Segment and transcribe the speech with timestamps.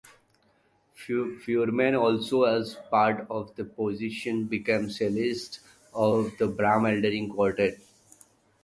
[0.97, 5.59] Feuermann also, as part of the position, became cellist
[5.93, 7.75] of the Bram Elderling Quartet.